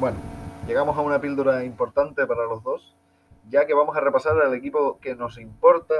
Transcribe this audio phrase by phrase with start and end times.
[0.00, 0.16] Bueno,
[0.66, 2.96] llegamos a una píldora importante para los dos,
[3.50, 5.94] ya que vamos a repasar al equipo que nos importa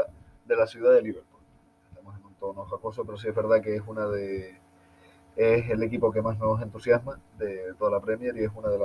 [0.46, 1.42] de la ciudad de Liverpool.
[1.90, 4.58] Estamos en un tono jacoso, pero sí es verdad que es una de
[5.36, 8.78] es el equipo que más nos entusiasma de toda la Premier y es uno de,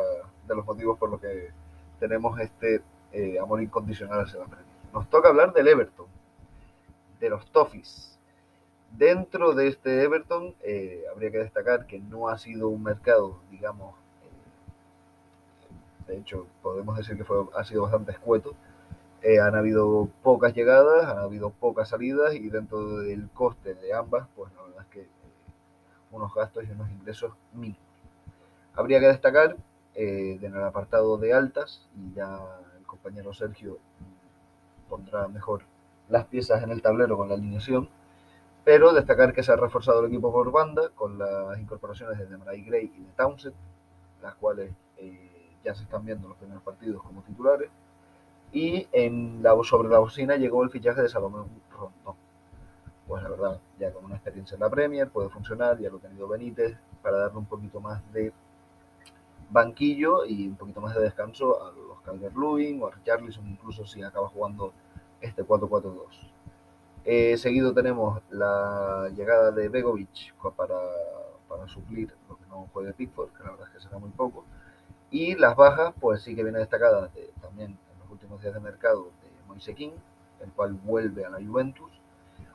[0.53, 1.49] los motivos por los que
[1.97, 2.81] tenemos este
[3.13, 4.67] eh, amor incondicional hacia la Premier.
[4.93, 6.07] Nos toca hablar del Everton,
[7.21, 8.19] de los Toffees.
[8.91, 13.95] Dentro de este Everton eh, habría que destacar que no ha sido un mercado, digamos,
[16.07, 18.53] de hecho, podemos decir que fue, ha sido bastante escueto.
[19.21, 24.27] Eh, han habido pocas llegadas, han habido pocas salidas y dentro del coste de ambas,
[24.35, 25.09] pues la verdad es que eh,
[26.11, 27.79] unos gastos y unos ingresos mínimos.
[28.75, 29.57] Habría que destacar
[29.95, 32.39] eh, en el apartado de altas, y ya
[32.77, 33.79] el compañero Sergio
[34.89, 35.63] pondrá mejor
[36.09, 37.89] las piezas en el tablero con la alineación,
[38.63, 42.63] pero destacar que se ha reforzado el equipo por banda con las incorporaciones de Demarai
[42.63, 43.55] Gray y de Townsend,
[44.21, 44.71] las cuales
[45.65, 47.69] ya se están viendo los primeros partidos como titulares.
[48.53, 52.15] Y en la, sobre la bocina llegó el fichaje de Salomón Rondón.
[53.07, 56.01] Pues la verdad, ya con una experiencia en la Premier, puede funcionar, ya lo ha
[56.01, 58.31] tenido Benítez, para darle un poquito más de
[59.49, 64.01] banquillo y un poquito más de descanso a los Calvert-Lewin o a Richarlison, incluso si
[64.01, 64.73] acaba jugando
[65.21, 65.95] este 4-4-2.
[67.03, 70.79] Eh, seguido tenemos la llegada de Begovic para,
[71.47, 74.43] para suplir lo que no juegue Pickford, que la verdad es que será muy poco.
[75.15, 77.09] Y las bajas, pues sí que viene destacada
[77.41, 79.93] también en los últimos días de mercado de Moise King,
[80.41, 81.89] el cual vuelve a la Juventus,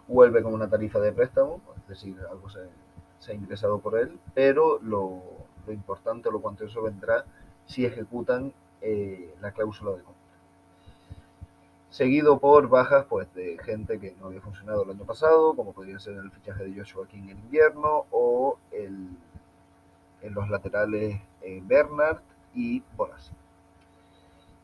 [0.06, 4.78] vuelve con una tarifa de préstamo, es decir, algo se, ha ingresado por él, pero
[4.83, 5.22] lo,
[5.69, 7.25] importante, lo cuantioso vendrá
[7.64, 8.52] si ejecutan
[8.83, 10.22] eh, la cláusula de compra.
[11.89, 15.98] Seguido por bajas pues, de gente que no había funcionado el año pasado, como podría
[15.98, 19.08] ser el fichaje de Joshua King en invierno o el,
[20.20, 22.20] en los laterales eh, Bernard
[22.55, 23.31] y Bolas.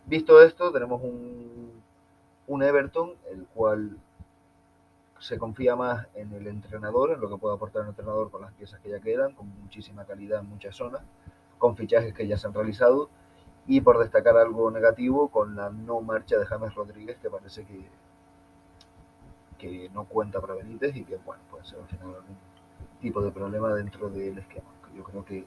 [0.06, 1.82] Visto esto, tenemos un,
[2.46, 3.98] un Everton, el cual
[5.18, 8.52] se confía más en el entrenador, en lo que puede aportar el entrenador con las
[8.52, 11.02] piezas que ya quedan, con muchísima calidad en muchas zonas,
[11.58, 13.08] con fichajes que ya se han realizado
[13.66, 17.88] y por destacar algo negativo con la no marcha de James Rodríguez que parece que,
[19.58, 22.36] que no cuenta para Benítez y que bueno puede ser al final algún
[23.00, 24.68] tipo de problema dentro del esquema.
[24.94, 25.44] Yo creo que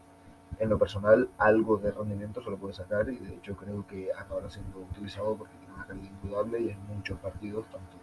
[0.57, 4.11] en lo personal algo de rendimiento se lo puede sacar y de hecho creo que
[4.13, 7.97] acabará siendo utilizado porque tiene una calidad indudable y en muchos partidos, tanto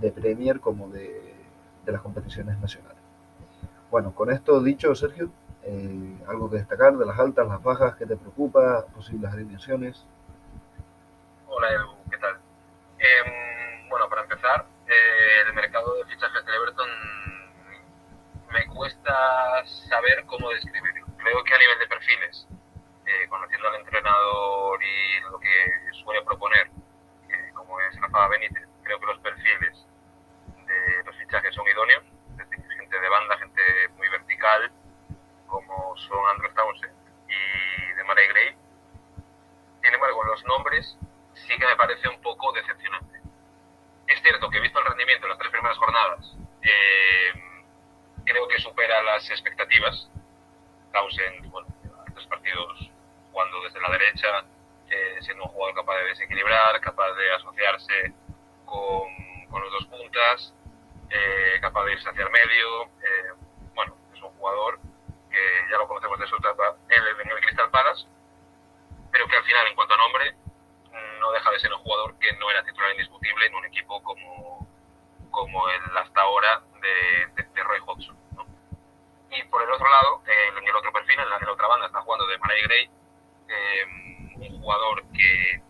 [0.00, 1.34] de, Premier como de,
[1.86, 2.98] las competiciones nacionales.
[3.90, 5.30] Bueno, con esto dicho, Sergio,
[5.62, 8.84] eh, algo que destacar de las altas, las bajas, ¿qué te preocupa?
[8.94, 10.04] Posibles alineaciones.
[11.46, 12.36] Hola Edu, ¿qué tal?
[12.98, 16.88] Em, bueno, para empezar, eh, el mercado de fichajes de Everton
[18.52, 22.46] me cuesta saber cómo describirlo creo que a nivel de perfiles,
[23.04, 26.70] eh, conociendo al entrenador y lo que suele proponer,
[27.52, 29.86] como es Rafa Benítez, creo que los perfiles
[30.66, 33.60] de los fichajes son idóneos, es decir, gente de banda, gente
[33.96, 34.70] muy vertical,
[35.48, 36.94] como son Andrew Townsend
[37.28, 38.56] y de Mare Gray.
[39.82, 40.96] Sin embargo, los nombres
[41.34, 43.18] sí que me parece un poco decepcionante.
[44.06, 47.32] Es cierto que he visto el rendimiento en las tres primeras jornadas, eh,
[48.24, 50.08] creo que supera las expectativas,
[50.96, 51.68] Townsend, bueno,
[52.08, 52.90] estos partidos
[53.30, 54.44] jugando desde la derecha,
[54.88, 58.12] eh, siendo un jugador capaz de desequilibrar, capaz de asociarse
[58.64, 60.54] con, con los dos puntas,
[61.10, 62.84] eh, capaz de irse hacia el medio.
[62.84, 63.32] Eh,
[63.74, 64.78] bueno, es un jugador
[65.30, 68.06] que ya lo conocemos de su etapa en el, Crystal Palace,
[69.12, 70.34] pero que al final, en cuanto a nombre,
[71.20, 74.66] no deja de ser un jugador que no era titular indiscutible en un equipo como,
[75.30, 78.16] como el hasta ahora de, de Roy Hodgson.
[79.30, 82.00] Y por el otro lado, eh, en el otro perfil, en la, otra banda, está
[82.00, 82.90] jugando de Maray Gray,
[83.48, 83.84] eh,
[84.36, 85.62] un jugador que,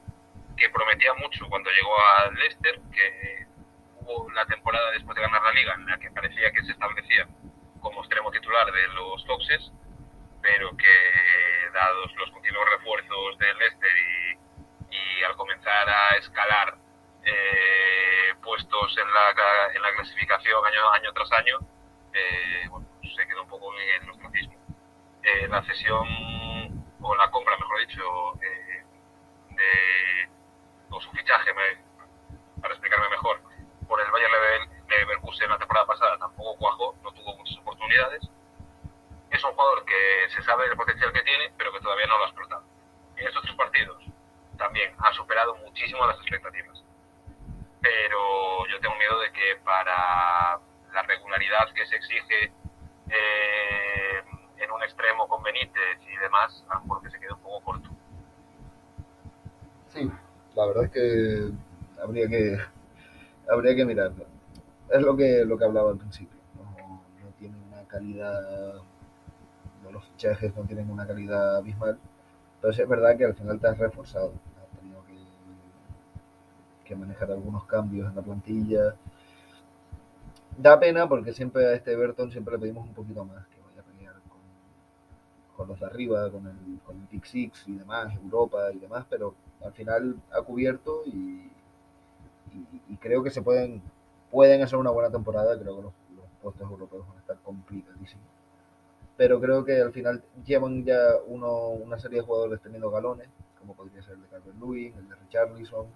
[0.56, 3.46] que, prometía mucho cuando llegó al Leicester, que
[4.00, 7.26] hubo la temporada después de ganar la liga en la que parecía que se establecía
[7.80, 9.72] como extremo titular de los Foxes,
[10.42, 11.65] pero que
[12.16, 13.90] los continuos refuerzos del Leicester
[14.90, 16.76] y, al comenzar a escalar
[17.24, 19.30] eh, puestos en la,
[19.74, 21.58] en la clasificación año, año tras año,
[22.12, 22.68] eh,
[23.14, 24.54] se quedó un poco en el ostracismo.
[25.22, 26.06] Eh, la cesión,
[27.00, 28.02] o la compra, mejor dicho,
[28.42, 30.28] eh,
[30.90, 31.50] o su fichaje,
[32.60, 33.40] para explicarme mejor,
[33.86, 38.22] por el Bayern Leverkusen la temporada pasada tampoco cuajó, no tuvo muchas oportunidades.
[39.30, 42.24] Es un jugador que se sabe el potencial que tiene, pero que todavía no lo
[42.24, 42.64] ha explotado.
[43.16, 44.02] En estos tres partidos
[44.56, 46.82] también ha superado muchísimo las expectativas.
[47.80, 50.58] Pero yo tengo miedo de que para
[50.92, 52.52] la regularidad que se exige
[53.10, 54.24] eh,
[54.58, 55.42] en un extremo con
[56.36, 57.88] Demás, a lo mejor que se quede un poco corto.
[59.88, 60.10] Sí,
[60.54, 61.50] la verdad es que
[62.02, 62.58] habría que
[63.48, 64.26] habría que mirarlo.
[64.90, 66.38] Es lo que lo que hablaba al principio.
[66.56, 68.74] No, no tiene una calidad,
[69.82, 71.98] no, los fichajes no tienen una calidad abismal.
[72.56, 74.32] Entonces es verdad que al final te has reforzado.
[74.62, 75.16] Has tenido que,
[76.84, 78.94] que manejar algunos cambios en la plantilla.
[80.58, 83.80] Da pena porque siempre a este Everton siempre le pedimos un poquito más, que vaya
[83.80, 84.40] a pelear con,
[85.66, 89.06] con los de arriba, con el, con el Big Six y demás, Europa y demás,
[89.10, 89.34] pero
[89.64, 91.50] al final ha cubierto y,
[92.52, 93.82] y- y creo que se pueden
[94.30, 95.58] pueden hacer una buena temporada.
[95.58, 98.26] Creo que los, los puestos europeos van a estar complicadísimos.
[99.16, 103.28] Pero creo que al final llevan ya uno, una serie de jugadores teniendo galones,
[103.60, 105.86] como podría ser el de Calvert Lewin, el de Richarlison,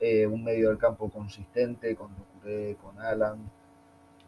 [0.00, 3.38] eh, un medio del campo consistente con Doucouré, con Alan.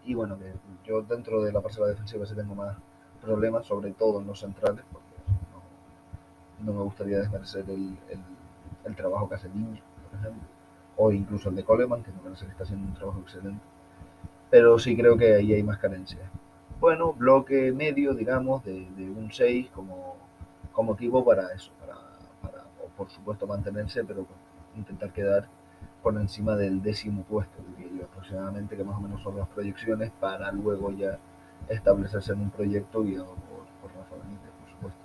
[0.04, 0.52] Y bueno, que
[0.86, 2.76] yo dentro de la parcela defensiva sí tengo más
[3.22, 5.06] problemas, sobre todo en los centrales, porque
[6.60, 8.20] no, no me gustaría desmerecer el, el,
[8.84, 9.80] el trabajo que hace Niño,
[10.10, 10.48] por ejemplo,
[10.96, 13.62] o incluso el de Coleman, que me parece que está haciendo un trabajo excelente.
[14.50, 16.22] Pero sí creo que ahí hay más carencias.
[16.78, 20.16] Bueno, bloque medio, digamos, de, de un 6 como,
[20.72, 21.94] como equipo para eso, para,
[22.42, 24.26] para o por supuesto mantenerse, pero
[24.76, 25.48] intentar quedar
[26.02, 30.10] por encima del décimo puesto, diría yo aproximadamente, que más o menos son las proyecciones,
[30.20, 31.18] para luego ya
[31.68, 35.00] establecerse en un proyecto guiado por, por Rafa Benítez, por supuesto.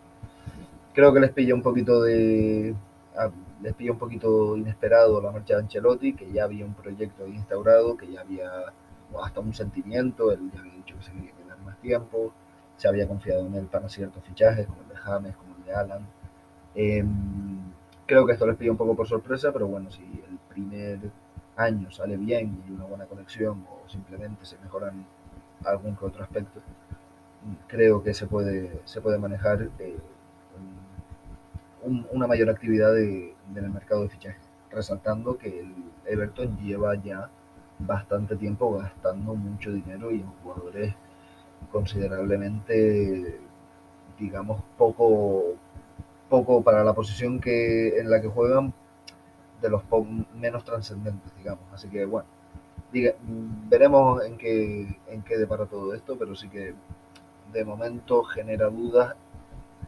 [0.94, 2.76] Creo que les pilla un poquito de.
[3.16, 3.30] ah,
[3.62, 7.98] les pilla un poquito inesperado la marcha de Ancelotti, que ya había un proyecto instaurado,
[7.98, 8.50] que ya había
[9.24, 12.34] hasta un sentimiento, él ya había dicho que se quería quedar más tiempo,
[12.76, 15.74] se había confiado en él para ciertos fichajes, como el de James, como el de
[15.74, 16.08] Alan.
[16.76, 17.60] Em,
[18.06, 21.00] creo que esto les pilla un poco por sorpresa, pero bueno, si el primer
[21.56, 25.06] año sale bien y hay una buena conexión o simplemente se mejoran
[25.70, 26.62] algún que otro aspecto,
[27.68, 29.98] creo que se puede, se puede manejar eh,
[31.84, 34.42] un- una mayor actividad de- en el mercado de fichajes,
[34.72, 35.74] resaltando que el
[36.06, 37.30] Everton lleva ya
[37.80, 40.94] bastante tiempo gastando mucho dinero y en jugadores
[41.72, 43.40] considerablemente,
[44.20, 45.56] digamos, poco,
[46.30, 48.74] poco para la posición que, en la que juegan,
[49.62, 49.84] de los
[50.36, 51.64] menos trascendentes, digamos.
[51.74, 52.28] Así que bueno,
[53.70, 56.74] veremos en qué, en qué depara todo esto, pero sí que
[57.52, 59.16] de momento genera dudas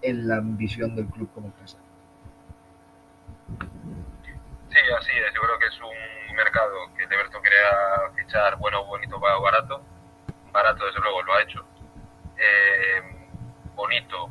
[0.02, 1.78] en la ambición del club como empresa.
[4.70, 5.34] Sí, así es.
[5.34, 9.82] Yo creo que es un mercado que el Everton quería fichar bueno, bonito, barato.
[10.52, 11.66] Barato, desde luego, lo ha hecho.
[12.38, 13.02] Eh,
[13.76, 14.30] bonito.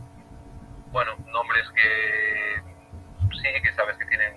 [0.91, 2.63] Bueno, nombres que
[3.37, 4.35] sí, que sabes que tienen,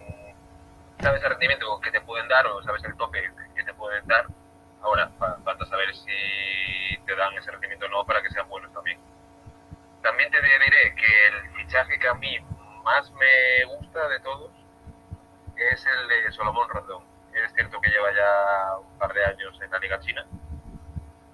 [1.01, 4.25] sabes el rendimiento que te pueden dar o sabes el tope que te pueden dar.
[4.81, 8.71] Ahora, fa- falta saber si te dan ese rendimiento o no para que sean buenos
[8.73, 8.99] también.
[10.29, 10.61] También
[10.95, 12.37] que el fichaje que a mí
[12.83, 14.51] más me gusta de todos
[15.55, 17.03] es el de Solomón Rondón.
[17.33, 20.25] Es cierto que lleva ya un par de años en la Liga China,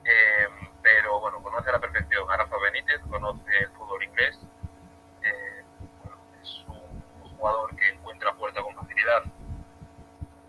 [0.05, 0.47] eh,
[0.81, 4.39] pero bueno, conoce a la perfección a Rafa Benítez, conoce el fútbol inglés,
[5.23, 5.63] eh,
[6.03, 9.23] bueno, es un jugador que encuentra puerta con facilidad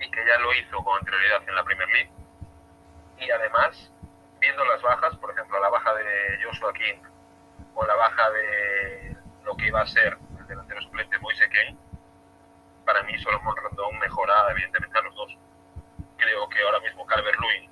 [0.00, 2.12] y que ya lo hizo con anterioridad en la Premier League.
[3.18, 3.90] Y además,
[4.38, 7.00] viendo las bajas, por ejemplo, la baja de Joshua King
[7.74, 11.78] o la baja de lo que iba a ser el delantero suplente Moise Ken,
[12.84, 15.36] para mí Solomon Rondón mejora evidentemente a los dos.
[16.16, 17.70] Creo que ahora mismo Calvert Lewin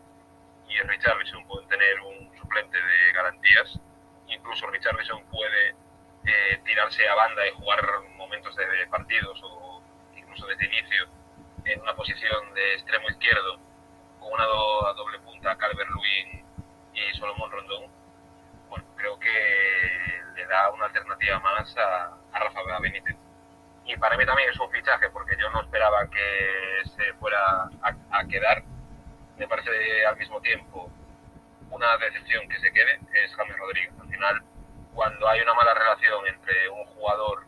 [0.69, 3.81] y Richarlison pueden tener un suplente de garantías.
[4.29, 5.71] Incluso Richarlison puede
[6.25, 7.81] eh, tirarse a banda y jugar
[8.17, 9.83] momentos de, partidos o
[10.17, 11.07] incluso desde inicio
[11.65, 13.59] en una posición de extremo izquierdo
[14.21, 16.45] con una do- doble punta Calvert Lewin
[16.95, 17.91] y Solomon Rondón.
[18.69, 23.17] Bueno, creo que le da una alternativa más a, a Rafa Benítez
[23.87, 28.25] y para mí también es un fichaje porque yo no esperaba que se fuera a,
[28.27, 28.65] quedar.
[29.39, 30.91] Me parece al mismo tiempo
[31.71, 33.93] una decepción que se quede es James Rodríguez.
[34.01, 34.43] Al final,
[34.93, 37.45] cuando hay una mala relación entre un jugador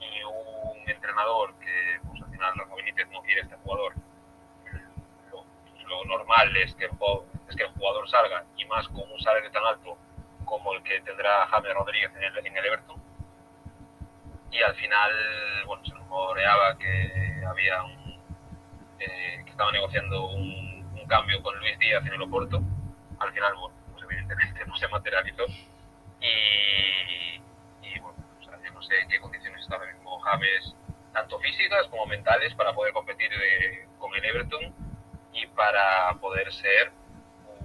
[0.00, 3.94] y un entrenador que pues, al final Rafa Benítez no quiere este jugador,
[5.86, 6.90] lo, normal es que, el,
[7.48, 9.96] es que el jugador salga y más con un salario tan alto
[10.44, 13.03] como el que tendrá James Rodríguez en el, en el Everton
[14.54, 15.10] y al final,
[15.66, 18.20] bueno, se rumoreaba que había un,
[19.00, 22.62] eh, que estaba negociando un, un cambio con Luis Díaz en el Oporto.
[23.18, 25.44] Al final, bueno, pues evidentemente no se materializó.
[26.20, 27.42] Y,
[27.82, 30.76] y bueno, o sea, yo no sé en qué condiciones está ahora mismo James,
[31.12, 34.72] tanto físicas como mentales, para poder competir eh, con el Everton
[35.32, 36.92] y para poder ser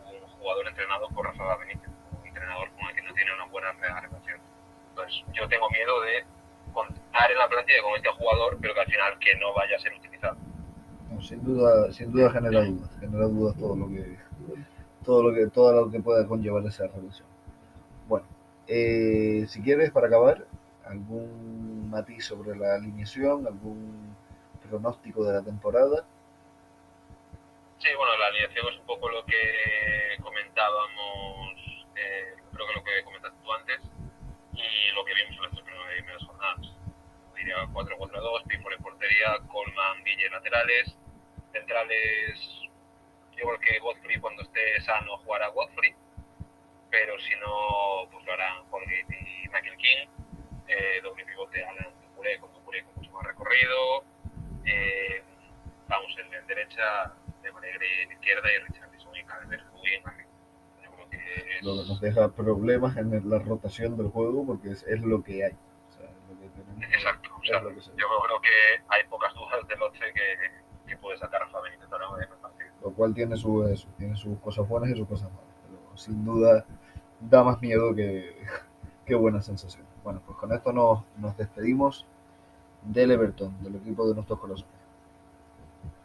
[0.07, 3.73] un jugador entrenado por Rafa Benítez, un entrenador con el que no tiene una buena
[3.73, 4.41] relación.
[4.89, 6.25] Entonces, yo tengo miedo de
[7.39, 9.93] en la plantilla con este jugador, pero que al final que no vaya a ser
[9.93, 10.37] utilizado.
[11.21, 14.17] sin duda, sin duda genera dudas, genera dudas todo lo que
[15.05, 17.27] todo lo que todo lo que pueda conllevar esa relación.
[18.07, 18.27] Bueno,
[18.67, 20.45] eh, si quieres para acabar,
[20.85, 24.15] algún matiz sobre la alineación, algún
[24.67, 26.05] pronóstico de la temporada.
[27.77, 33.03] Sí, bueno, la alineación es un poco lo que comentábamos, eh, creo que lo que
[33.05, 33.79] comentaste tú antes,
[34.53, 35.61] y lo que vimos en las
[35.95, 36.79] primeras jornadas.
[37.49, 40.95] Diría 4-4-2, Piffle en portería, Colman, Ville laterales,
[41.51, 42.39] centrales,
[43.35, 45.95] igual que Godfrey cuando esté sano jugará Godfrey,
[46.91, 50.07] pero si no, pues lo harán Holgate y Michael King,
[50.67, 54.03] eh, doble pivote Alan Ducuré, con Ducuré con mucho más recorrido,
[54.65, 55.23] eh,
[55.87, 60.29] vamos en, en derecha de Monegre en izquierda y Richarlison y Calderwood en arriba.
[61.63, 65.45] Lo que nos deja problemas en la rotación del juego porque es, es lo que
[65.45, 65.53] hay.
[65.53, 66.47] O sea, lo que tenemos,
[66.81, 67.29] Exacto.
[67.39, 71.47] O sea, yo creo que hay pocas dudas del 11 que, que puede sacar a
[71.47, 72.69] Fabián en el partido.
[72.81, 75.55] Lo cual tiene, su, eso, tiene sus cosas buenas y sus cosas malas.
[75.63, 76.65] Pero sin duda
[77.19, 78.35] da más miedo que,
[79.05, 79.85] que buena sensación.
[80.03, 82.05] Bueno, pues con esto nos, nos despedimos
[82.83, 84.78] del Everton, del equipo de nuestros corazones.